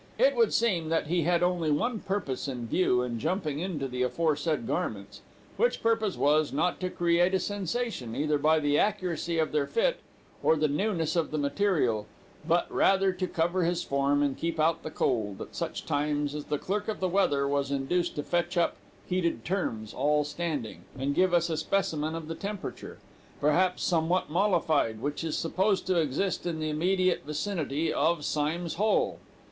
[0.17, 4.01] It would seem that he had only one purpose in view in jumping into the
[4.01, 5.21] aforesaid garments,
[5.57, 9.99] which purpose was, not to create a sensation, either by the accuracy of their fit,
[10.41, 12.07] or the newness of the material,
[12.47, 16.45] but rather to cover his form, and keep out the cold, at such times as
[16.45, 21.13] the clerk of the weather was induced to fetch up "heated terms" all standing, and
[21.13, 22.97] give us a specimen of the temperature,
[23.39, 29.19] perhaps somewhat mollified, which is supposed to exist in the immediate vicinity of Symmes Hole.